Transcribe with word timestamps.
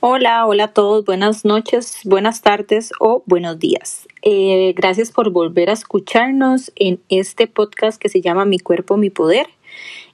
Hola, 0.00 0.44
hola 0.44 0.64
a 0.64 0.72
todos, 0.74 1.06
buenas 1.06 1.46
noches, 1.46 2.00
buenas 2.04 2.42
tardes 2.42 2.92
o 3.00 3.22
buenos 3.24 3.58
días. 3.58 4.06
Eh, 4.20 4.74
gracias 4.76 5.10
por 5.10 5.30
volver 5.30 5.70
a 5.70 5.72
escucharnos 5.72 6.70
en 6.76 7.00
este 7.08 7.46
podcast 7.46 7.98
que 7.98 8.10
se 8.10 8.20
llama 8.20 8.44
Mi 8.44 8.58
cuerpo, 8.58 8.98
mi 8.98 9.08
poder. 9.08 9.46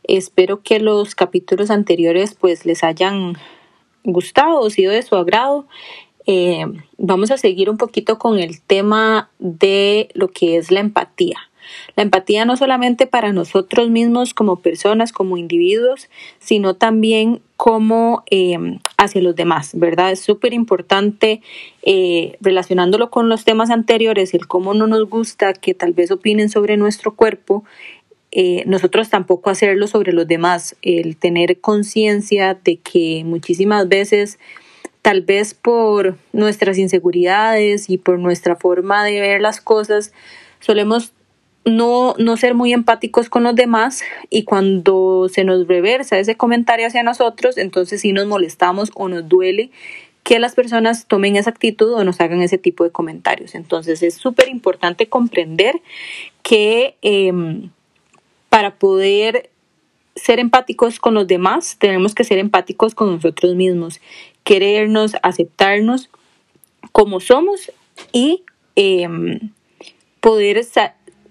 Espero 0.05 0.63
que 0.63 0.79
los 0.79 1.17
capítulos 1.17 1.73
anteriores 1.73 2.35
pues 2.35 2.65
les 2.65 2.85
hayan 2.85 3.37
gustado 4.05 4.61
o 4.61 4.71
sido 4.71 4.93
de 4.93 5.03
su 5.03 5.17
agrado. 5.17 5.67
Eh, 6.27 6.65
vamos 6.99 7.31
a 7.31 7.37
seguir 7.37 7.69
un 7.69 7.77
poquito 7.77 8.19
con 8.19 8.39
el 8.39 8.61
tema 8.61 9.31
de 9.39 10.09
lo 10.15 10.29
que 10.29 10.57
es 10.57 10.71
la 10.71 10.81
empatía. 10.81 11.37
La 11.97 12.03
empatía 12.03 12.45
no 12.45 12.57
solamente 12.57 13.07
para 13.07 13.33
nosotros 13.33 13.89
mismos 13.89 14.35
como 14.35 14.57
personas, 14.57 15.13
como 15.13 15.37
individuos, 15.37 16.09
sino 16.39 16.75
también 16.75 17.41
como 17.57 18.25
eh, 18.31 18.59
hacia 18.99 19.23
los 19.23 19.37
demás, 19.37 19.71
¿verdad? 19.75 20.11
Es 20.11 20.21
súper 20.21 20.55
importante 20.55 21.41
eh, 21.83 22.37
relacionándolo 22.41 23.11
con 23.11 23.29
los 23.29 23.45
temas 23.45 23.71
anteriores, 23.71 24.35
el 24.35 24.49
cómo 24.49 24.75
no 24.75 24.87
nos 24.87 25.09
gusta 25.09 25.53
que 25.55 25.73
tal 25.73 25.93
vez 25.93 26.11
opinen 26.11 26.51
sobre 26.51 26.77
nuestro 26.77 27.15
cuerpo, 27.15 27.65
nosotros 28.65 29.11
tampoco 29.11 29.51
hacerlo 29.51 29.87
sobre 29.87 30.15
los 30.15 30.27
demás, 30.27 30.75
el 30.81 31.19
tener 31.19 31.61
conciencia 31.61 32.55
de 32.55 32.79
que 32.79 33.25
muchísimas 33.27 33.87
veces, 33.91 34.39
tal 35.03 35.23
vez 35.23 35.55
por 35.55 36.17
nuestras 36.33 36.79
inseguridades 36.79 37.91
y 37.91 37.99
por 37.99 38.19
nuestra 38.19 38.57
forma 38.57 39.05
de 39.05 39.21
ver 39.21 39.41
las 39.41 39.61
cosas, 39.61 40.13
solemos 40.61 41.13
no, 41.65 42.15
no 42.19 42.37
ser 42.37 42.55
muy 42.55 42.73
empáticos 42.73 43.29
con 43.29 43.43
los 43.43 43.55
demás 43.55 44.03
y 44.31 44.45
cuando 44.45 45.29
se 45.29 45.45
nos 45.45 45.67
reversa 45.67 46.19
ese 46.19 46.37
comentario 46.37 46.87
hacia 46.87 47.03
nosotros, 47.03 47.59
entonces 47.59 48.01
sí 48.01 48.13
nos 48.13 48.27
molestamos 48.27 48.91
o 48.95 49.09
nos 49.09 49.29
duele 49.29 49.71
que 50.23 50.39
las 50.39 50.55
personas 50.55 51.07
tomen 51.07 51.37
esa 51.37 51.51
actitud 51.51 51.93
o 51.93 52.05
nos 52.05 52.21
hagan 52.21 52.43
ese 52.43 52.59
tipo 52.59 52.85
de 52.85 52.91
comentarios. 52.91 53.55
Entonces 53.57 54.03
es 54.03 54.15
súper 54.15 54.49
importante 54.49 55.09
comprender 55.09 55.83
que 56.43 56.97
em, 57.03 57.71
para 58.49 58.77
poder 58.77 59.51
ser 60.15 60.39
empáticos 60.39 61.01
con 61.01 61.15
los 61.15 61.27
demás, 61.27 61.77
tenemos 61.79 62.15
que 62.15 62.25
ser 62.25 62.39
empáticos 62.39 62.95
con 62.95 63.11
nosotros 63.11 63.55
mismos, 63.55 64.01
querernos, 64.45 65.13
aceptarnos 65.23 66.11
como 66.93 67.21
somos 67.21 67.73
y 68.13 68.43
em, 68.77 69.53
poder 70.21 70.65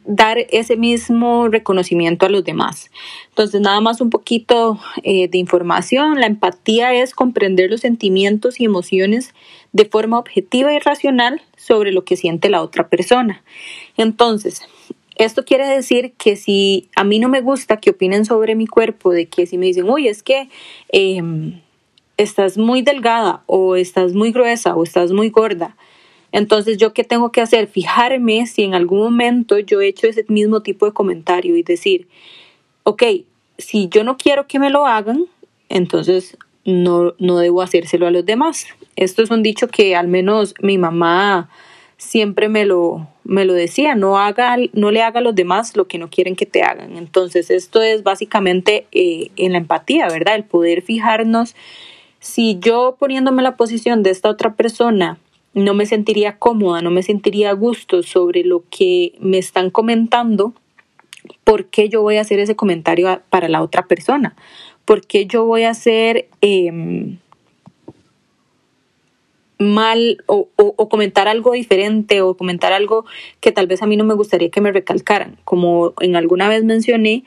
dar 0.06 0.38
ese 0.50 0.76
mismo 0.76 1.48
reconocimiento 1.48 2.26
a 2.26 2.30
los 2.30 2.44
demás. 2.44 2.90
Entonces, 3.30 3.62
nada 3.62 3.81
más 3.81 4.02
un 4.02 4.09
poquito 4.09 4.80
eh, 5.03 5.28
de 5.28 5.38
información. 5.38 6.20
La 6.20 6.26
empatía 6.26 6.94
es 6.94 7.14
comprender 7.14 7.70
los 7.70 7.81
sentimientos 7.81 8.59
y 8.59 8.66
emociones 8.66 9.34
de 9.73 9.86
forma 9.86 10.18
objetiva 10.18 10.73
y 10.73 10.80
racional 10.80 11.42
sobre 11.56 11.92
lo 11.92 12.03
que 12.03 12.18
siente 12.18 12.50
la 12.50 12.62
otra 12.62 12.90
persona. 12.90 13.44
Entonces, 13.97 14.64
esto 15.16 15.46
quiere 15.46 15.68
decir 15.68 16.14
que 16.18 16.35
si 16.35 16.90
a 16.96 17.03
mí 17.03 17.19
no 17.19 17.30
me 17.30 17.41
gusta 17.41 17.78
que 17.78 17.91
opinen 17.91 18.25
sobre 18.25 18.56
mi 18.56 18.66
cuerpo, 18.66 19.12
de 19.12 19.28
que 19.28 19.46
si 19.46 19.58
me 19.58 19.68
dicen, 19.68 19.90
uy, 19.90 20.08
es 20.08 20.24
que 20.24 20.50
em, 20.90 21.62
estás 22.22 22.58
muy 22.58 22.82
delgada 22.82 23.44
o 23.46 23.76
estás 23.76 24.14
muy 24.14 24.32
gruesa 24.32 24.76
o 24.76 24.84
estás 24.84 25.12
muy 25.12 25.30
gorda, 25.30 25.76
entonces 26.32 26.78
yo 26.78 26.94
qué 26.94 27.04
tengo 27.04 27.32
que 27.32 27.42
hacer? 27.42 27.68
Fijarme 27.68 28.46
si 28.48 28.64
en 28.64 28.74
algún 28.74 29.00
momento 29.00 29.59
yo 29.59 29.82
he 29.82 29.88
hecho 29.88 30.08
ese 30.08 30.26
mismo 30.30 30.62
tipo 30.62 30.86
de 30.86 30.94
comentario 30.94 31.56
y 31.58 31.64
decir, 31.64 32.08
ok, 32.84 33.04
si 33.58 33.90
yo 33.90 34.04
no 34.04 34.18
quiero 34.18 34.48
que 34.48 34.59
me 34.59 34.70
lo 34.70 34.86
hagan, 34.86 35.26
entonces 35.70 36.38
no, 36.66 37.14
no 37.20 37.38
debo 37.38 37.62
hacérselo 37.62 38.08
a 38.08 38.12
los 38.12 38.26
demás. 38.26 38.68
Esto 38.96 39.24
es 39.24 39.30
un 39.30 39.44
dicho 39.44 39.68
que 39.68 39.96
al 39.96 40.08
menos 40.08 40.53
mi 40.62 40.78
mamá 40.78 41.50
siempre 41.98 42.50
me 42.50 42.66
lo, 42.66 43.08
me 43.24 43.46
lo 43.46 43.53
decía, 43.53 43.96
no, 43.96 44.18
haga, 44.18 44.58
no 44.74 44.90
le 44.90 45.02
haga 45.02 45.20
a 45.20 45.24
los 45.24 45.36
demás 45.36 45.76
lo 45.76 45.88
que 45.88 45.98
no 45.98 46.09
quieren 46.09 46.36
que 46.36 46.46
te 46.46 46.64
hagan. 46.64 46.98
Entonces, 46.98 47.52
esto 47.52 47.82
es 47.82 48.03
básicamente 48.03 48.88
eh, 48.92 49.30
en 49.36 49.52
la 49.52 49.59
empatía, 49.59 50.08
¿verdad? 50.08 50.36
El 50.36 50.46
poder 50.46 50.82
fijarnos 50.82 51.56
si 52.22 52.59
yo 52.59 52.96
poniéndome 52.98 53.42
la 53.42 53.58
posición 53.58 54.04
de 54.04 54.12
esta 54.12 54.30
otra 54.30 54.56
persona 54.56 55.18
no 55.54 55.74
me 55.74 55.86
sentiría 55.86 56.38
cómoda, 56.38 56.82
no 56.82 56.92
me 56.92 57.04
sentiría 57.04 57.50
a 57.50 57.54
gusto 57.54 58.04
sobre 58.04 58.46
lo 58.46 58.64
que 58.70 59.14
me 59.20 59.38
están 59.38 59.70
comentando, 59.70 60.54
¿por 61.44 61.66
qué 61.66 61.90
yo 61.90 62.02
voy 62.02 62.16
a 62.16 62.22
hacer 62.22 62.40
ese 62.40 62.56
comentario 62.56 63.22
para 63.30 63.50
la 63.50 63.62
otra 63.62 63.88
persona? 63.88 64.36
¿Por 64.86 65.06
qué 65.06 65.26
yo 65.26 65.44
voy 65.46 65.64
a 65.64 65.72
hacer... 65.72 66.30
Em, 66.40 67.18
mal 69.62 70.24
o, 70.26 70.48
comentar 70.90 71.28
algo 71.28 71.52
diferente 71.52 72.22
o 72.22 72.36
comentar 72.36 72.74
algo 72.74 73.06
que 73.40 73.52
tal 73.52 73.68
vez 73.68 73.84
a 73.84 73.86
mí 73.86 73.96
no 73.96 74.03
me 74.03 74.16
gustaría 74.16 74.50
que 74.50 74.59
me 74.59 74.72
recalcaran. 74.72 75.38
Como 75.44 75.94
en 76.02 76.16
alguna 76.16 76.50
vez 76.50 76.64
mencioné, 76.64 77.24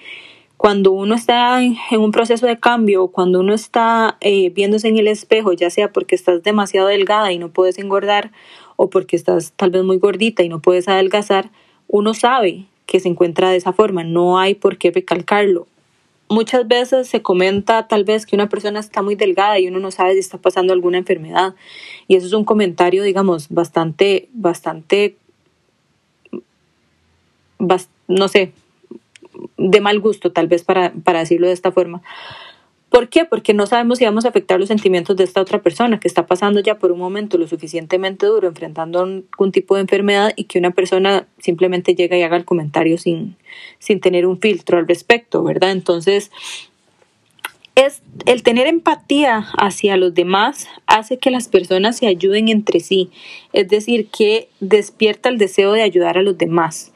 cuando 0.57 0.93
uno 0.93 1.15
está 1.15 1.63
en, 1.63 1.77
un 1.99 2.11
proceso 2.13 2.47
de 2.47 2.59
cambio, 2.59 3.09
cuando 3.09 3.41
uno 3.41 3.55
está 3.55 4.17
eh, 4.21 4.51
viéndose 4.51 4.89
en 4.89 4.99
el 4.99 5.09
espejo, 5.09 5.53
ya 5.53 5.71
sea 5.71 5.93
porque 5.93 6.15
estás 6.15 6.43
demasiado 6.43 6.89
delgada 6.89 7.33
y 7.33 7.39
no 7.39 7.51
puedes 7.51 7.79
engordar 7.79 8.33
o 8.77 8.91
porque 8.91 9.17
estás 9.17 9.53
tal 9.57 9.71
vez 9.71 9.85
muy 9.85 9.99
gordita 9.99 10.43
y 10.43 10.49
no 10.49 10.61
puedes 10.61 10.89
adelgazar, 10.89 11.51
uno 11.89 12.15
sabe 12.15 12.67
que 12.87 13.01
se 13.01 13.09
encuentra 13.09 13.51
de 13.51 13.57
esa 13.57 13.73
forma, 13.73 14.05
no 14.05 14.39
hay 14.39 14.55
por 14.55 14.79
qué 14.79 14.91
recalcarlo 14.91 15.67
muchas 16.29 16.67
veces 16.67 17.09
se 17.09 17.23
comenta 17.23 17.87
tal 17.89 18.05
vez 18.05 18.27
que 18.27 18.37
una 18.37 18.49
persona 18.49 18.81
está 18.81 19.03
muy 19.03 19.15
delgada 19.15 19.59
y 19.59 19.69
uno 19.69 19.79
no 19.79 19.91
sabe 19.91 20.15
si 20.15 20.19
está 20.21 20.39
pasando 20.39 20.73
alguna 20.73 20.99
enfermedad. 20.99 21.55
Y 22.09 22.17
eso 22.17 22.27
es 22.27 22.33
un 22.33 22.45
comentario, 22.45 23.03
digamos, 23.03 23.49
bastante, 23.49 24.29
bastante, 24.33 25.17
no 28.09 28.29
sé, 28.29 28.53
de 29.57 29.81
mal 29.81 30.01
gusto 30.01 30.33
tal 30.33 30.49
vez 30.49 30.65
para, 30.65 30.93
para 30.93 31.21
decirlo 31.21 31.47
de 31.47 31.53
esta 31.53 31.73
forma. 31.73 32.03
¿Por 32.95 33.09
qué? 33.09 33.25
Porque 33.25 33.55
no 33.55 33.67
sabemos 33.67 33.99
si 33.99 34.05
vamos 34.05 34.25
a 34.25 34.29
afectar 34.29 34.61
los 34.61 34.69
sentimientos 34.69 35.17
de 35.17 35.25
esta 35.25 35.41
otra 35.41 35.61
persona 35.61 35.99
que 35.99 36.07
está 36.07 36.27
pasando 36.27 36.61
ya 36.61 36.79
por 36.79 36.93
un 36.93 37.01
momento 37.01 37.39
lo 37.39 37.49
suficientemente 37.49 38.25
duro, 38.27 38.47
enfrentando 38.47 39.01
algún 39.01 39.51
tipo 39.51 39.75
de 39.75 39.81
enfermedad 39.81 40.33
y 40.37 40.45
que 40.45 40.61
una 40.61 40.71
persona 40.71 41.27
simplemente 41.39 41.97
llega 41.97 42.17
y 42.17 42.23
haga 42.23 42.37
el 42.37 42.45
comentario 42.45 42.97
sin, 42.97 43.35
sin 43.81 43.99
tener 43.99 44.27
un 44.27 44.39
filtro 44.39 44.79
al 44.79 44.87
respecto, 44.87 45.43
¿verdad? 45.43 45.73
Entonces, 45.73 46.31
es 47.75 48.03
el 48.27 48.45
tener 48.45 48.69
empatía 48.69 49.45
hacia 49.59 49.97
los 49.97 50.15
demás 50.15 50.69
hace 50.87 51.19
que 51.19 51.33
las 51.33 51.49
personas 51.49 51.97
se 51.97 52.07
ayuden 52.07 52.49
entre 52.49 52.79
sí, 52.79 53.11
es 53.53 53.69
decir, 53.69 54.07
que 54.07 54.49
despierta 54.61 55.29
el 55.29 55.39
deseo 55.39 55.73
de 55.73 55.83
ayudar 55.83 56.17
a 56.17 56.23
los 56.23 56.39
demás. 56.39 56.93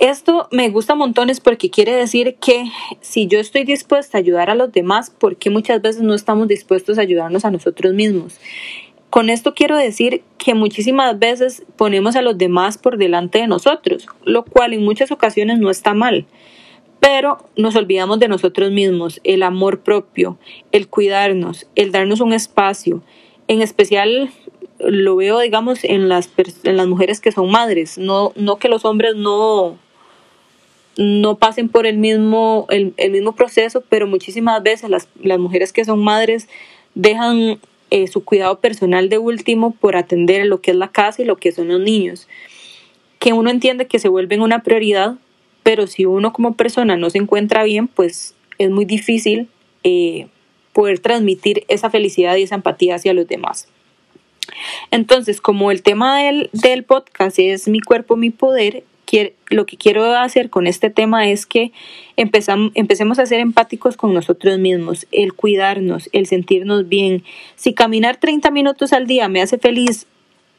Esto 0.00 0.48
me 0.50 0.70
gusta 0.70 0.94
montones 0.94 1.40
porque 1.40 1.68
quiere 1.68 1.92
decir 1.92 2.36
que 2.40 2.64
si 3.02 3.26
yo 3.26 3.38
estoy 3.38 3.64
dispuesta 3.64 4.16
a 4.16 4.20
ayudar 4.20 4.48
a 4.48 4.54
los 4.54 4.72
demás, 4.72 5.10
¿por 5.10 5.36
qué 5.36 5.50
muchas 5.50 5.82
veces 5.82 6.00
no 6.00 6.14
estamos 6.14 6.48
dispuestos 6.48 6.96
a 6.96 7.02
ayudarnos 7.02 7.44
a 7.44 7.50
nosotros 7.50 7.92
mismos? 7.92 8.40
Con 9.10 9.28
esto 9.28 9.52
quiero 9.52 9.76
decir 9.76 10.22
que 10.38 10.54
muchísimas 10.54 11.18
veces 11.18 11.64
ponemos 11.76 12.16
a 12.16 12.22
los 12.22 12.38
demás 12.38 12.78
por 12.78 12.96
delante 12.96 13.40
de 13.40 13.46
nosotros, 13.46 14.06
lo 14.24 14.46
cual 14.46 14.72
en 14.72 14.82
muchas 14.86 15.12
ocasiones 15.12 15.58
no 15.58 15.68
está 15.68 15.92
mal, 15.92 16.24
pero 16.98 17.36
nos 17.56 17.76
olvidamos 17.76 18.18
de 18.20 18.28
nosotros 18.28 18.70
mismos, 18.72 19.20
el 19.22 19.42
amor 19.42 19.80
propio, 19.80 20.38
el 20.72 20.88
cuidarnos, 20.88 21.66
el 21.74 21.92
darnos 21.92 22.22
un 22.22 22.32
espacio, 22.32 23.02
en 23.48 23.60
especial 23.60 24.30
lo 24.78 25.16
veo, 25.16 25.40
digamos, 25.40 25.84
en 25.84 26.08
las, 26.08 26.30
en 26.64 26.78
las 26.78 26.86
mujeres 26.86 27.20
que 27.20 27.32
son 27.32 27.50
madres, 27.50 27.98
no, 27.98 28.32
no 28.34 28.56
que 28.56 28.70
los 28.70 28.86
hombres 28.86 29.14
no, 29.14 29.76
no 30.96 31.36
pasen 31.36 31.68
por 31.68 31.86
el 31.86 31.98
mismo, 31.98 32.66
el, 32.70 32.94
mismo 33.10 33.34
proceso, 33.34 33.82
pero 33.88 34.06
muchísimas 34.06 34.62
veces 34.62 34.90
las, 34.90 35.08
las 35.22 35.38
mujeres 35.38 35.72
que 35.72 35.84
son 35.84 36.02
madres 36.02 36.48
dejan 36.94 37.60
eh, 37.90 38.06
su 38.06 38.24
cuidado 38.24 38.60
personal 38.60 39.08
de 39.08 39.18
último 39.18 39.72
por 39.72 39.96
atender 39.96 40.46
lo 40.46 40.60
que 40.60 40.72
es 40.72 40.76
la 40.76 40.88
casa 40.88 41.22
y 41.22 41.24
lo 41.24 41.36
que 41.36 41.52
son 41.52 41.68
los 41.68 41.80
niños. 41.80 42.28
Que 43.18 43.32
uno 43.32 43.50
entiende 43.50 43.86
que 43.86 43.98
se 43.98 44.08
vuelven 44.08 44.42
una 44.42 44.62
prioridad, 44.62 45.16
pero 45.62 45.86
si 45.86 46.06
uno 46.06 46.32
como 46.32 46.54
persona 46.54 46.96
no 46.96 47.10
se 47.10 47.18
encuentra 47.18 47.64
bien, 47.64 47.88
pues 47.88 48.34
es 48.58 48.70
muy 48.70 48.84
difícil 48.84 49.48
eh, 49.84 50.28
poder 50.72 50.98
transmitir 50.98 51.64
esa 51.68 51.90
felicidad 51.90 52.36
y 52.36 52.42
esa 52.42 52.54
empatía 52.54 52.94
hacia 52.94 53.14
los 53.14 53.26
demás. 53.26 53.68
Entonces, 54.90 55.40
como 55.40 55.70
el 55.70 55.82
tema 55.82 56.22
del, 56.22 56.50
del 56.52 56.84
podcast 56.84 57.38
es 57.38 57.68
mi 57.68 57.80
cuerpo, 57.80 58.16
mi 58.16 58.30
poder, 58.30 58.84
lo 59.48 59.66
que 59.66 59.76
quiero 59.76 60.04
hacer 60.16 60.50
con 60.50 60.66
este 60.66 60.90
tema 60.90 61.28
es 61.28 61.46
que 61.46 61.72
empecemos 62.16 63.18
a 63.18 63.26
ser 63.26 63.40
empáticos 63.40 63.96
con 63.96 64.14
nosotros 64.14 64.58
mismos, 64.58 65.06
el 65.10 65.32
cuidarnos, 65.34 66.08
el 66.12 66.26
sentirnos 66.26 66.88
bien. 66.88 67.24
Si 67.56 67.74
caminar 67.74 68.18
30 68.18 68.50
minutos 68.50 68.92
al 68.92 69.06
día 69.06 69.28
me 69.28 69.42
hace 69.42 69.58
feliz, 69.58 70.06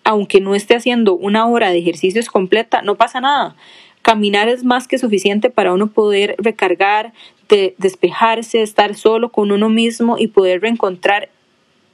aunque 0.03 0.41
no 0.41 0.55
esté 0.55 0.75
haciendo 0.75 1.15
una 1.15 1.47
hora 1.47 1.69
de 1.69 1.77
ejercicios 1.77 2.29
completa, 2.29 2.81
no 2.81 2.95
pasa 2.95 3.21
nada. 3.21 3.55
Caminar 4.01 4.49
es 4.49 4.63
más 4.63 4.87
que 4.87 4.97
suficiente 4.97 5.49
para 5.49 5.73
uno 5.73 5.87
poder 5.87 6.35
recargar, 6.39 7.13
de 7.49 7.75
despejarse, 7.77 8.61
estar 8.63 8.95
solo 8.95 9.31
con 9.31 9.51
uno 9.51 9.69
mismo 9.69 10.17
y 10.17 10.27
poder 10.27 10.61
reencontrar 10.61 11.29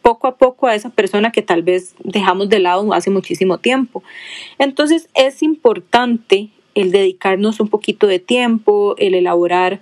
poco 0.07 0.27
a 0.27 0.37
poco 0.37 0.67
a 0.67 0.73
esa 0.73 0.89
persona 0.89 1.33
que 1.33 1.41
tal 1.41 1.63
vez 1.63 1.93
dejamos 2.01 2.47
de 2.47 2.59
lado 2.59 2.93
hace 2.93 3.09
muchísimo 3.09 3.57
tiempo. 3.57 4.03
Entonces 4.57 5.09
es 5.15 5.43
importante 5.43 6.47
el 6.75 6.91
dedicarnos 6.91 7.59
un 7.59 7.67
poquito 7.67 8.07
de 8.07 8.19
tiempo, 8.19 8.95
el 8.99 9.15
elaborar 9.15 9.81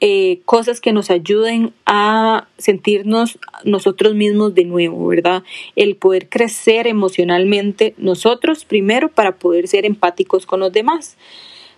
eh, 0.00 0.40
cosas 0.44 0.80
que 0.80 0.92
nos 0.92 1.08
ayuden 1.08 1.72
a 1.86 2.48
sentirnos 2.58 3.38
nosotros 3.62 4.16
mismos 4.16 4.56
de 4.56 4.64
nuevo, 4.64 5.06
¿verdad? 5.06 5.44
El 5.76 5.94
poder 5.94 6.28
crecer 6.28 6.88
emocionalmente 6.88 7.94
nosotros 7.96 8.64
primero 8.64 9.08
para 9.08 9.36
poder 9.36 9.68
ser 9.68 9.86
empáticos 9.86 10.46
con 10.46 10.58
los 10.58 10.72
demás. 10.72 11.16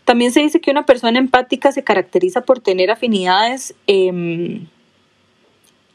También 0.06 0.32
se 0.32 0.40
dice 0.40 0.62
que 0.62 0.70
una 0.70 0.86
persona 0.86 1.18
empática 1.18 1.72
se 1.72 1.84
caracteriza 1.84 2.40
por 2.40 2.60
tener 2.60 2.90
afinidades 2.90 3.74
em, 3.86 4.66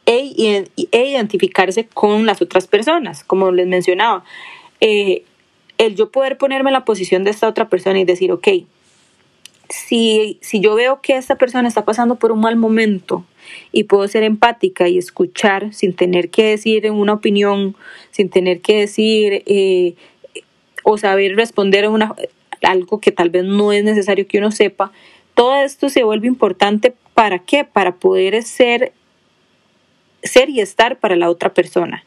e, 0.08 0.66
e, 0.92 1.06
identificarse 1.06 1.86
con 1.86 2.26
las 2.26 2.42
otras 2.42 2.66
personas, 2.66 3.24
como 3.24 3.52
les 3.52 3.68
mencionaba. 3.68 4.24
Eh, 4.82 5.24
el 5.78 5.96
yo 5.96 6.10
poder 6.10 6.38
ponerme 6.38 6.70
en 6.70 6.74
la 6.74 6.86
posición 6.86 7.24
de 7.24 7.30
esta 7.32 7.48
otra 7.48 7.70
persona 7.70 8.00
y 8.00 8.06
decir, 8.06 8.32
ok, 8.32 8.48
si, 9.70 10.38
si 10.42 10.60
yo 10.60 10.76
veo 10.76 11.02
que 11.02 11.18
esta 11.18 11.36
persona 11.36 11.68
está 11.68 11.86
pasando 11.86 12.16
por 12.16 12.32
un 12.32 12.40
mal 12.40 12.56
momento 12.56 13.26
y 13.72 13.84
puedo 13.84 14.08
ser 14.08 14.24
empática 14.24 14.88
y 14.88 14.98
escuchar 14.98 15.74
sin 15.74 15.94
tener 15.94 16.30
que 16.30 16.46
decir 16.46 16.90
una 16.90 17.14
opinión, 17.14 17.76
sin 18.12 18.30
tener 18.30 18.62
que 18.62 18.78
decir 18.80 19.44
eh, 19.46 19.96
o 20.84 20.98
saber 20.98 21.36
responder 21.36 21.88
una, 21.90 22.16
algo 22.64 23.00
que 23.02 23.12
tal 23.12 23.30
vez 23.30 23.44
no 23.44 23.74
es 23.74 23.84
necesario 23.84 24.26
que 24.26 24.38
uno 24.38 24.52
sepa, 24.52 24.92
todo 25.34 25.56
esto 25.58 25.90
se 25.90 26.04
vuelve 26.04 26.28
importante 26.28 26.94
para 27.14 27.40
qué? 27.40 27.66
Para 27.66 27.96
poder 27.96 28.42
ser 28.44 28.94
ser 30.28 30.50
y 30.50 30.62
estar 30.62 31.00
para 31.00 31.16
la 31.16 31.30
otra 31.30 31.54
persona. 31.54 32.04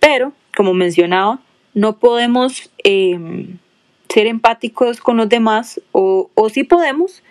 Pero, 0.00 0.32
como 0.56 0.74
mencionaba, 0.74 1.40
no 1.74 1.98
podemos 1.98 2.70
em, 2.78 3.58
ser 4.08 4.26
empáticos 4.26 5.00
con 5.00 5.16
los 5.16 5.28
demás 5.28 5.80
o, 5.92 6.30
o 6.34 6.48
sí 6.48 6.64
podemos, 6.64 7.22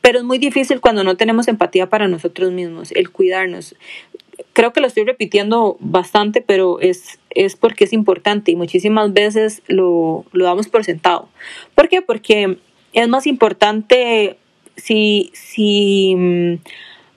pero 0.00 0.18
es 0.18 0.24
muy 0.24 0.36
difícil 0.36 0.80
cuando 0.80 1.02
no 1.02 1.16
tenemos 1.16 1.48
empatía 1.48 1.88
para 1.88 2.08
nosotros 2.08 2.52
mismos, 2.52 2.92
el 2.92 3.10
cuidarnos. 3.10 3.74
Creo 4.52 4.72
que 4.72 4.80
lo 4.80 4.86
estoy 4.86 5.04
repitiendo 5.04 5.76
bastante, 5.80 6.42
pero 6.42 6.78
es, 6.80 7.18
es 7.30 7.56
porque 7.56 7.84
es 7.84 7.92
importante 7.92 8.50
y 8.50 8.56
muchísimas 8.56 9.14
veces 9.14 9.62
lo, 9.66 10.26
lo 10.32 10.44
damos 10.44 10.68
por 10.68 10.84
sentado. 10.84 11.28
¿Por 11.74 11.88
qué? 11.88 12.02
Porque 12.02 12.58
es 12.92 13.08
más 13.08 13.26
importante 13.26 14.36
si, 14.76 15.30
si 15.32 16.14
mm, 16.16 16.54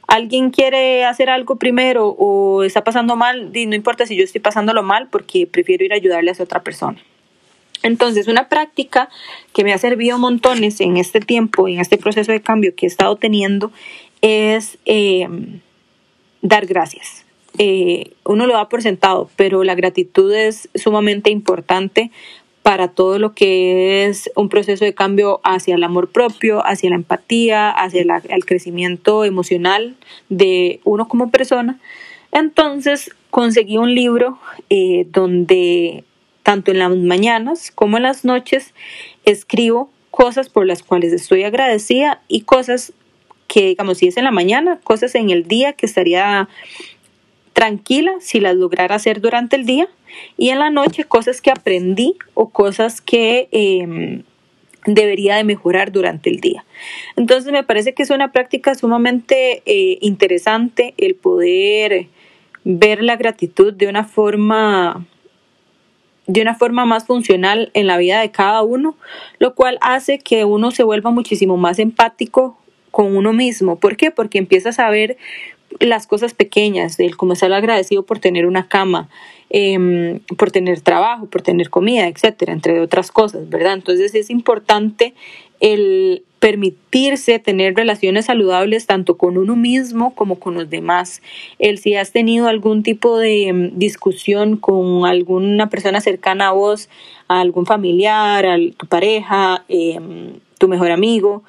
alguien 0.07 0.49
quiere 0.51 1.05
hacer 1.05 1.29
algo 1.29 1.57
primero 1.57 2.07
o 2.17 2.63
está 2.63 2.83
pasando 2.83 3.15
mal, 3.15 3.51
no 3.51 3.75
importa 3.75 4.05
si 4.05 4.15
yo 4.15 4.23
estoy 4.23 4.41
pasándolo 4.41 4.81
mal 4.81 5.09
porque 5.09 5.45
prefiero 5.45 5.83
ir 5.83 5.93
a 5.93 5.97
ayudarle 5.97 6.31
a 6.31 6.33
esa 6.33 6.43
otra 6.43 6.63
persona. 6.63 6.97
Entonces, 7.83 8.27
una 8.27 8.49
práctica 8.49 9.09
que 9.53 9.63
me 9.63 9.73
ha 9.73 9.77
servido 9.77 10.17
montones 10.17 10.81
en 10.81 10.97
este 10.97 11.19
tiempo, 11.19 11.67
en 11.67 11.79
este 11.79 11.97
proceso 11.97 12.31
de 12.31 12.41
cambio 12.41 12.73
que 12.75 12.85
he 12.85 12.89
estado 12.89 13.15
teniendo, 13.17 13.71
es 14.21 14.79
em, 14.85 15.59
dar 16.41 16.65
gracias. 16.65 17.25
Eh, 17.59 18.11
uno 18.23 18.47
lo 18.47 18.53
da 18.53 18.69
por 18.69 18.81
sentado, 18.81 19.29
pero 19.35 19.63
la 19.63 19.75
gratitud 19.75 20.33
es 20.33 20.69
sumamente 20.75 21.29
importante 21.29 22.11
para 22.67 22.89
todo 22.89 23.17
lo 23.17 23.33
que 23.33 24.07
es 24.07 24.29
un 24.35 24.49
proceso 24.49 24.83
de 24.83 24.93
cambio 24.93 25.39
hacia 25.45 25.75
el 25.75 25.85
amor 25.85 26.09
propio, 26.09 26.67
hacia 26.67 26.89
la 26.89 26.97
empatía, 26.97 27.69
hacia 27.69 28.01
el 28.01 28.45
crecimiento 28.45 29.23
emocional 29.23 29.95
de 30.27 30.81
uno 30.83 31.07
como 31.07 31.31
persona. 31.31 31.79
Entonces 32.33 33.15
conseguí 33.29 33.77
un 33.77 33.95
libro 33.95 34.37
eh, 34.69 35.07
donde 35.13 36.03
tanto 36.43 36.71
en 36.71 36.79
las 36.79 36.93
mañanas 36.93 37.71
como 37.71 37.95
en 37.95 38.03
las 38.03 38.25
noches 38.25 38.73
escribo 39.23 39.89
cosas 40.11 40.49
por 40.49 40.65
las 40.65 40.83
cuales 40.83 41.13
estoy 41.13 41.43
agradecida 41.43 42.21
y 42.27 42.41
cosas 42.41 42.91
que, 43.47 43.67
digamos, 43.67 43.99
si 43.99 44.09
es 44.09 44.17
en 44.17 44.25
la 44.25 44.31
mañana, 44.31 44.81
cosas 44.83 45.15
en 45.15 45.29
el 45.29 45.47
día 45.47 45.71
que 45.71 45.85
estaría 45.85 46.49
tranquila 47.57 48.11
si 48.19 48.39
las 48.39 48.55
lograra 48.55 48.93
hacer 48.93 49.19
durante 49.19 49.55
el 49.55 49.65
día 49.65 49.89
y 50.37 50.49
en 50.49 50.59
la 50.59 50.69
noche 50.69 51.05
cosas 51.05 51.41
que 51.41 51.49
aprendí 51.49 52.15
o 52.35 52.49
cosas 52.49 53.01
que 53.01 53.47
em, 53.51 54.21
debería 54.85 55.37
de 55.37 55.43
mejorar 55.43 55.91
durante 55.91 56.29
el 56.29 56.39
día. 56.39 56.65
Entonces 57.15 57.51
me 57.51 57.63
parece 57.63 57.95
que 57.95 58.03
es 58.03 58.11
una 58.11 58.31
práctica 58.31 58.75
sumamente 58.75 59.63
eh, 59.65 59.97
interesante 60.01 60.93
el 60.99 61.15
poder 61.15 62.05
ver 62.63 63.01
la 63.01 63.15
gratitud 63.15 63.73
de 63.73 63.87
una 63.87 64.03
forma 64.03 65.07
de 66.27 66.41
una 66.43 66.53
forma 66.53 66.85
más 66.85 67.07
funcional 67.07 67.71
en 67.73 67.87
la 67.87 67.97
vida 67.97 68.21
de 68.21 68.29
cada 68.29 68.61
uno, 68.61 68.97
lo 69.39 69.55
cual 69.55 69.79
hace 69.81 70.19
que 70.19 70.45
uno 70.45 70.69
se 70.69 70.83
vuelva 70.83 71.09
muchísimo 71.09 71.57
más 71.57 71.79
empático 71.79 72.55
con 72.91 73.15
uno 73.15 73.33
mismo. 73.33 73.79
¿Por 73.79 73.97
qué? 73.97 74.11
Porque 74.11 74.37
empiezas 74.37 74.77
a 74.77 74.89
ver 74.91 75.17
las 75.79 76.07
cosas 76.07 76.33
pequeñas, 76.33 76.99
el 76.99 77.17
como 77.17 77.33
estar 77.33 77.51
agradecido 77.51 78.03
por 78.03 78.19
tener 78.19 78.45
una 78.45 78.67
cama, 78.67 79.09
em, 79.49 80.19
por 80.37 80.51
tener 80.51 80.81
trabajo, 80.81 81.27
por 81.27 81.41
tener 81.41 81.69
comida, 81.69 82.07
etcétera, 82.07 82.53
entre 82.53 82.79
otras 82.79 83.11
cosas, 83.11 83.49
¿verdad? 83.49 83.73
Entonces 83.73 84.15
es 84.15 84.29
importante 84.29 85.13
el 85.59 86.23
permitirse 86.39 87.39
tener 87.39 87.75
relaciones 87.75 88.25
saludables 88.25 88.85
tanto 88.85 89.17
con 89.17 89.37
uno 89.37 89.55
mismo 89.55 90.13
como 90.13 90.39
con 90.39 90.53
los 90.53 90.69
demás. 90.69 91.21
El 91.57 91.79
si 91.79 91.95
has 91.95 92.11
tenido 92.11 92.47
algún 92.47 92.83
tipo 92.83 93.17
de 93.17 93.47
em, 93.47 93.71
discusión 93.77 94.57
con 94.57 95.05
alguna 95.05 95.69
persona 95.69 95.99
cercana 95.99 96.49
a 96.49 96.51
vos, 96.51 96.89
a 97.27 97.39
algún 97.41 97.65
familiar, 97.65 98.45
a 98.45 98.57
tu 98.77 98.85
pareja, 98.87 99.65
em, 99.67 100.39
tu 100.59 100.67
mejor 100.67 100.91
amigo, 100.91 101.43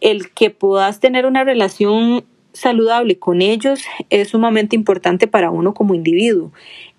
el 0.00 0.30
que 0.30 0.50
puedas 0.50 1.00
tener 1.00 1.24
una 1.26 1.44
relación 1.44 2.24
saludable 2.56 3.18
con 3.18 3.42
ellos 3.42 3.84
es 4.10 4.28
sumamente 4.28 4.76
importante 4.76 5.26
para 5.26 5.50
uno 5.50 5.74
como 5.74 5.94
individuo. 5.94 6.52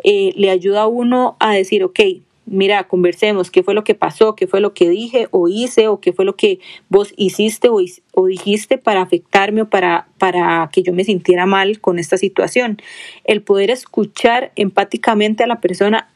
Eh, 0.03 0.33
le 0.35 0.49
ayuda 0.49 0.83
a 0.83 0.87
uno 0.87 1.35
a 1.39 1.53
decir, 1.53 1.83
ok, 1.83 1.99
mira, 2.45 2.87
conversemos, 2.87 3.51
qué 3.51 3.61
fue 3.61 3.73
lo 3.73 3.83
que 3.83 3.93
pasó, 3.93 4.35
qué 4.35 4.47
fue 4.47 4.61
lo 4.61 4.73
que 4.73 4.89
dije 4.89 5.27
o 5.31 5.47
hice, 5.47 5.87
o 5.87 5.99
qué 5.99 6.13
fue 6.13 6.25
lo 6.25 6.35
que 6.35 6.59
vos 6.89 7.13
hiciste 7.17 7.69
o, 7.69 7.79
o, 8.13 8.25
dijiste 8.25 8.77
para 8.77 9.01
afectarme 9.01 9.63
o 9.63 9.69
para, 9.69 10.07
para 10.17 10.69
que 10.71 10.81
yo 10.81 10.93
me 10.93 11.03
sintiera 11.03 11.45
mal 11.45 11.81
con 11.81 11.99
esta 11.99 12.17
situación. 12.17 12.77
El 13.25 13.41
poder 13.41 13.69
escuchar 13.69 14.51
empáticamente 14.55 15.43
a 15.43 15.47
la 15.47 15.59
persona 15.59 16.09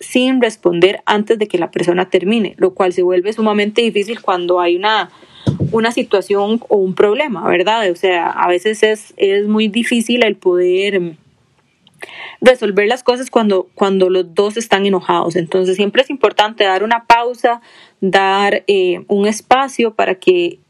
sin 0.00 0.40
responder 0.40 1.02
antes 1.06 1.38
de 1.38 1.46
que 1.46 1.58
la 1.58 1.70
persona 1.70 2.10
termine, 2.10 2.54
lo 2.58 2.74
cual 2.74 2.92
se 2.92 3.02
vuelve 3.02 3.32
sumamente 3.32 3.82
difícil 3.82 4.20
cuando 4.20 4.60
hay 4.60 4.76
una 4.76 5.10
una 5.74 5.90
situación 5.90 6.60
o 6.68 6.76
un 6.76 6.94
problema, 6.94 7.48
¿verdad? 7.48 7.90
O 7.90 7.96
sea, 7.96 8.30
a 8.30 8.46
veces 8.46 8.84
es, 8.84 9.12
es 9.16 9.48
muy 9.48 9.66
difícil 9.66 10.24
el 10.24 10.36
poder 10.36 11.16
resolver 12.40 12.86
las 12.86 13.02
cosas 13.02 13.28
cuando, 13.28 13.68
cuando 13.74 14.08
los 14.08 14.34
dos 14.34 14.56
están 14.56 14.86
enojados. 14.86 15.34
Entonces 15.34 15.74
siempre 15.74 16.02
es 16.02 16.10
importante 16.10 16.62
dar 16.62 16.84
una 16.84 17.06
pausa, 17.06 17.60
dar 18.00 18.62
eh, 18.68 19.04
un 19.08 19.26
espacio 19.26 19.94
para 19.94 20.14
que 20.14 20.60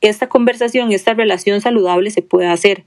esta 0.00 0.28
conversación, 0.28 0.92
esta 0.92 1.14
relación 1.14 1.60
saludable 1.60 2.10
se 2.10 2.22
pueda 2.22 2.52
hacer. 2.52 2.84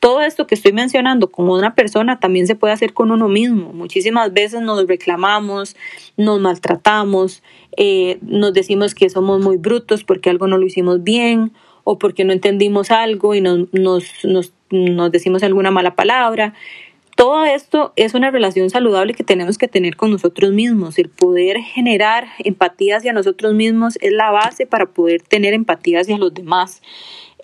Todo 0.00 0.22
esto 0.22 0.46
que 0.46 0.54
estoy 0.54 0.72
mencionando 0.72 1.30
con 1.30 1.48
una 1.48 1.74
persona 1.74 2.18
también 2.18 2.46
se 2.46 2.54
puede 2.54 2.72
hacer 2.72 2.92
con 2.92 3.10
uno 3.10 3.28
mismo. 3.28 3.72
Muchísimas 3.72 4.32
veces 4.32 4.60
nos 4.60 4.86
reclamamos, 4.86 5.76
nos 6.16 6.40
maltratamos, 6.40 7.42
eh, 7.76 8.18
nos 8.22 8.52
decimos 8.52 8.94
que 8.94 9.08
somos 9.10 9.40
muy 9.40 9.56
brutos 9.56 10.04
porque 10.04 10.30
algo 10.30 10.46
no 10.46 10.58
lo 10.58 10.66
hicimos 10.66 11.02
bien 11.02 11.52
o 11.84 11.98
porque 11.98 12.24
no 12.24 12.32
entendimos 12.32 12.90
algo 12.90 13.34
y 13.34 13.40
nos, 13.40 13.68
nos, 13.72 14.52
nos 14.70 15.12
decimos 15.12 15.42
alguna 15.42 15.70
mala 15.70 15.94
palabra. 15.94 16.54
Todo 17.22 17.44
esto 17.44 17.92
es 17.94 18.14
una 18.14 18.32
relación 18.32 18.68
saludable 18.68 19.14
que 19.14 19.22
tenemos 19.22 19.56
que 19.56 19.68
tener 19.68 19.94
con 19.94 20.10
nosotros 20.10 20.50
mismos. 20.50 20.98
El 20.98 21.08
poder 21.08 21.58
generar 21.58 22.26
empatía 22.40 22.96
hacia 22.96 23.12
nosotros 23.12 23.54
mismos 23.54 23.96
es 24.00 24.10
la 24.10 24.32
base 24.32 24.66
para 24.66 24.86
poder 24.86 25.22
tener 25.22 25.54
empatía 25.54 26.00
hacia 26.00 26.18
los 26.18 26.34
demás. 26.34 26.82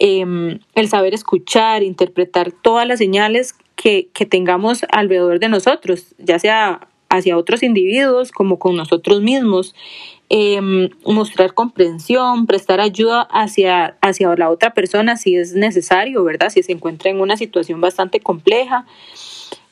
Em, 0.00 0.58
el 0.74 0.88
saber 0.88 1.14
escuchar, 1.14 1.84
interpretar 1.84 2.50
todas 2.50 2.88
las 2.88 2.98
señales 2.98 3.54
que, 3.76 4.08
que 4.12 4.26
tengamos 4.26 4.84
alrededor 4.90 5.38
de 5.38 5.48
nosotros, 5.48 6.12
ya 6.18 6.40
sea 6.40 6.88
hacia 7.08 7.38
otros 7.38 7.62
individuos 7.62 8.32
como 8.32 8.58
con 8.58 8.74
nosotros 8.74 9.22
mismos. 9.22 9.76
Em, 10.28 10.90
mostrar 11.04 11.54
comprensión, 11.54 12.46
prestar 12.46 12.80
ayuda 12.80 13.22
hacia, 13.30 13.96
hacia 14.00 14.34
la 14.36 14.50
otra 14.50 14.74
persona 14.74 15.16
si 15.16 15.36
es 15.36 15.54
necesario, 15.54 16.22
¿verdad? 16.24 16.50
Si 16.50 16.62
se 16.62 16.72
encuentra 16.72 17.10
en 17.10 17.20
una 17.20 17.36
situación 17.36 17.80
bastante 17.80 18.20
compleja. 18.20 18.86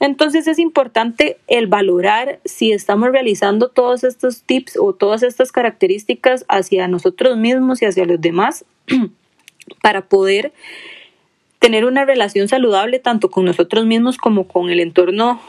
Entonces 0.01 0.47
es 0.47 0.59
importante 0.59 1.39
el 1.47 1.67
valorar 1.67 2.41
si 2.45 2.73
estamos 2.73 3.11
realizando 3.11 3.69
todos 3.69 4.05
estos 4.05 4.43
tips 4.43 4.77
o 4.79 4.93
todas 4.93 5.23
estas 5.23 5.53
características 5.53 6.45
hacia 6.49 6.89
nosotros 6.89 7.37
mismos 7.37 7.83
y 7.83 7.87
hacia 7.87 8.05
los 8.05 8.21
demás 8.21 8.65
para 9.83 10.03
poder 10.03 10.53
tener 11.59 11.85
una 11.85 12.05
relación 12.05 12.49
saludable 12.49 12.99
tanto 12.99 13.31
con 13.31 13.45
nosotros 13.45 13.87
mismos 13.87 14.19
como 14.19 14.47
con 14.47 14.71
el 14.71 14.81
entorno 14.81 15.41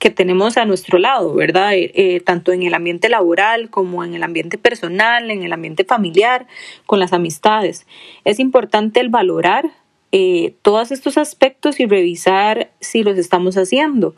que 0.00 0.10
tenemos 0.10 0.56
a 0.56 0.64
nuestro 0.64 0.98
lado, 0.98 1.34
¿verdad? 1.34 1.74
Eh, 1.74 1.92
eh, 1.94 2.20
tanto 2.20 2.52
en 2.52 2.62
el 2.62 2.72
ambiente 2.72 3.10
laboral 3.10 3.68
como 3.68 4.02
en 4.02 4.14
el 4.14 4.22
ambiente 4.22 4.56
personal, 4.56 5.30
en 5.30 5.42
el 5.42 5.52
ambiente 5.52 5.84
familiar, 5.84 6.46
con 6.86 6.98
las 6.98 7.12
amistades. 7.12 7.86
Es 8.24 8.40
importante 8.40 8.98
el 9.00 9.10
valorar 9.10 9.70
eh, 10.10 10.54
todos 10.62 10.90
estos 10.90 11.18
aspectos 11.18 11.80
y 11.80 11.86
revisar 11.86 12.70
si 12.80 13.02
los 13.02 13.18
estamos 13.18 13.58
haciendo 13.58 14.16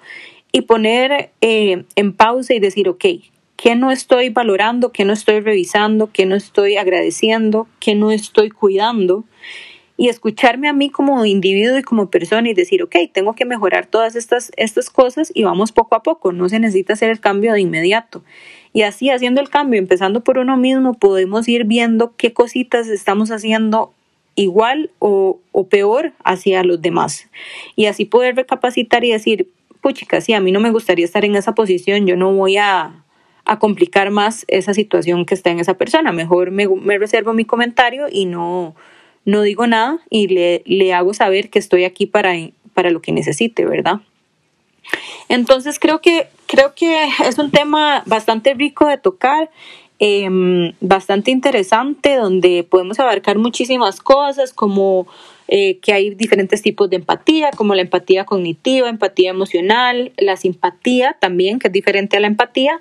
y 0.53 0.63
poner 0.63 1.33
en 1.41 2.13
pausa 2.13 2.55
y 2.55 2.61
decir, 2.61 2.89
ok, 2.89 3.05
¿qué 3.57 3.75
no 3.75 3.91
estoy 3.91 4.29
valorando? 4.29 4.93
¿Qué 4.93 5.05
no 5.05 5.13
estoy 5.13 5.41
revisando? 5.41 6.11
¿Qué 6.13 6.27
no 6.27 6.37
estoy 6.37 6.77
agradeciendo? 6.77 7.67
¿Qué 7.81 7.97
no 7.97 8.13
estoy 8.13 8.51
cuidando? 8.51 9.25
Y 9.97 10.09
escucharme 10.09 10.69
a 10.69 10.73
mí 10.73 10.91
como 10.91 11.25
individuo 11.27 11.79
y 11.79 11.83
como 11.83 12.11
persona 12.11 12.49
y 12.49 12.55
decir, 12.55 12.83
ok, 12.83 12.97
tengo 13.13 13.35
que 13.35 13.45
mejorar 13.45 13.87
todas 13.87 14.17
estas, 14.17 14.51
estas 14.57 14.91
cosas 14.91 15.31
y 15.35 15.45
vamos 15.45 15.73
poco 15.73 15.95
a 15.95 16.03
poco, 16.03 16.33
no 16.33 16.49
se 16.49 16.59
necesita 16.59 16.95
hacer 16.95 17.11
el 17.11 17.21
cambio 17.21 17.53
de 17.53 17.61
inmediato. 17.61 18.23
Y 18.73 18.83
así 18.83 19.11
haciendo 19.11 19.41
el 19.41 19.51
cambio, 19.51 19.79
empezando 19.79 20.25
por 20.25 20.39
uno 20.39 20.57
mismo, 20.57 20.95
podemos 20.95 21.47
ir 21.47 21.65
viendo 21.65 22.15
qué 22.17 22.33
cositas 22.33 22.89
estamos 22.89 23.31
haciendo 23.31 23.93
igual 24.35 24.91
o, 24.99 25.41
peor 25.69 26.13
hacia 26.25 26.65
los 26.65 26.81
demás. 26.81 27.29
Y 27.77 27.87
así 27.87 28.07
poder 28.07 28.35
recapacitar 28.35 29.05
y 29.05 29.13
decir, 29.13 29.49
puchica, 29.83 30.21
sí, 30.23 30.33
a 30.33 30.41
mí 30.41 30.53
no 30.53 30.61
me 30.61 30.71
gustaría 30.71 31.05
estar 31.05 31.25
en 31.25 31.37
esa 31.37 31.55
posición, 31.55 32.07
yo 32.07 32.17
no 32.17 32.33
voy 32.33 32.57
a, 32.57 33.05
a 33.45 33.59
complicar 33.59 34.11
más 34.11 34.45
esa 34.49 34.73
situación 34.73 35.27
que 35.27 35.35
está 35.35 35.51
en 35.51 35.61
esa 35.61 35.75
persona. 35.75 36.13
Mejor 36.13 36.51
me, 36.51 36.67
me 36.67 36.99
reservo 36.99 37.35
mi 37.35 37.45
comentario 37.45 38.07
y 38.11 38.25
no, 38.25 38.75
no 39.25 39.43
digo 39.43 39.67
nada 39.67 39.99
y 40.11 40.29
le, 40.29 40.63
le 40.67 40.93
hago 40.93 41.15
saber 41.15 41.51
que 41.51 41.59
estoy 41.59 41.85
aquí 41.85 42.07
para, 42.07 42.35
para 42.75 42.91
lo 42.91 43.01
que 43.01 43.13
necesite, 43.13 43.65
¿verdad? 43.65 44.01
Entonces 45.29 45.79
creo 45.79 46.01
que, 46.01 46.29
creo 46.47 46.75
que 46.75 47.09
es 47.27 47.39
un 47.39 47.51
tema 47.51 48.03
bastante 48.07 48.55
rico 48.55 48.87
de 48.87 48.99
tocar, 48.99 49.51
em, 49.99 50.73
bastante 50.81 51.31
interesante, 51.31 52.17
donde 52.17 52.67
podemos 52.69 52.99
abarcar 52.99 53.39
muchísimas 53.39 54.01
cosas 54.01 54.53
como 54.53 55.07
eh, 55.49 55.79
que 55.79 55.93
hay 55.93 56.15
diferentes 56.15 56.63
tipos 56.63 56.89
de 56.91 56.97
empatía, 56.97 57.51
como 57.57 57.75
la 57.75 57.83
empatía 57.83 58.25
cognitiva, 58.25 58.89
empatía 58.89 59.31
emocional, 59.31 60.13
la 60.17 60.37
simpatía 60.37 61.17
también, 61.21 61.59
que 61.59 61.69
es 61.69 61.73
diferente 61.73 62.17
a 62.17 62.21
la 62.21 62.27
empatía, 62.27 62.81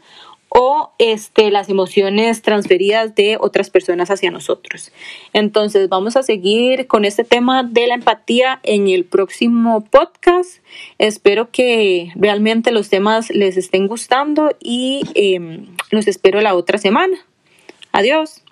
o 0.54 0.92
este, 0.98 1.50
las 1.50 1.70
emociones 1.70 2.42
transferidas 2.42 3.16
de 3.16 3.38
otras 3.40 3.70
personas 3.70 4.12
hacia 4.12 4.32
nosotros. 4.32 4.92
Entonces 5.32 5.88
vamos 5.88 6.18
a 6.18 6.24
seguir 6.24 6.88
con 6.88 7.06
este 7.06 7.24
tema 7.24 7.64
de 7.64 7.88
la 7.88 7.96
empatía 7.96 8.60
en 8.64 8.90
el 8.90 9.06
próximo 9.06 9.86
podcast. 9.86 10.58
Espero 10.98 11.52
que 11.52 12.12
realmente 12.16 12.74
los 12.74 12.90
temas 12.90 13.30
les 13.30 13.56
estén 13.56 13.88
gustando 13.88 14.54
y 14.60 15.04
eh, 15.16 15.64
los 15.90 16.10
espero 16.10 16.42
la 16.42 16.54
otra 16.54 16.78
semana. 16.78 17.18
Adiós. 17.94 18.44